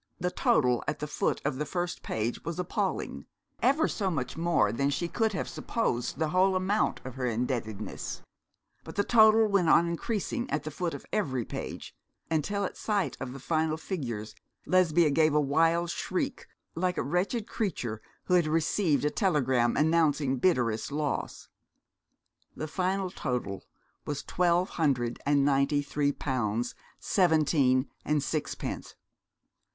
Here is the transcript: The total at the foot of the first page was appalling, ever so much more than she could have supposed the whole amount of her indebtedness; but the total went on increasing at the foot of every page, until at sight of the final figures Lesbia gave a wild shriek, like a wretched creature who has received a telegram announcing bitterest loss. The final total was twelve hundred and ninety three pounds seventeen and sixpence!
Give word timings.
The 0.19 0.31
total 0.31 0.83
at 0.87 0.97
the 0.97 1.05
foot 1.05 1.43
of 1.45 1.57
the 1.57 1.65
first 1.67 2.01
page 2.01 2.43
was 2.43 2.57
appalling, 2.57 3.27
ever 3.61 3.87
so 3.87 4.09
much 4.09 4.35
more 4.35 4.71
than 4.71 4.89
she 4.89 5.07
could 5.07 5.33
have 5.33 5.47
supposed 5.47 6.17
the 6.17 6.29
whole 6.29 6.55
amount 6.55 6.99
of 7.05 7.13
her 7.13 7.27
indebtedness; 7.27 8.23
but 8.83 8.95
the 8.95 9.03
total 9.03 9.47
went 9.47 9.69
on 9.69 9.87
increasing 9.87 10.49
at 10.49 10.63
the 10.63 10.71
foot 10.71 10.95
of 10.95 11.05
every 11.13 11.45
page, 11.45 11.93
until 12.31 12.63
at 12.65 12.77
sight 12.77 13.15
of 13.19 13.31
the 13.31 13.39
final 13.39 13.77
figures 13.77 14.33
Lesbia 14.65 15.11
gave 15.11 15.35
a 15.35 15.39
wild 15.39 15.91
shriek, 15.91 16.47
like 16.73 16.97
a 16.97 17.03
wretched 17.03 17.45
creature 17.45 18.01
who 18.23 18.33
has 18.33 18.47
received 18.47 19.05
a 19.05 19.11
telegram 19.11 19.77
announcing 19.77 20.37
bitterest 20.37 20.91
loss. 20.91 21.47
The 22.55 22.67
final 22.67 23.11
total 23.11 23.65
was 24.07 24.23
twelve 24.23 24.69
hundred 24.81 25.19
and 25.27 25.45
ninety 25.45 25.83
three 25.83 26.11
pounds 26.11 26.73
seventeen 26.99 27.87
and 28.03 28.23
sixpence! 28.23 28.95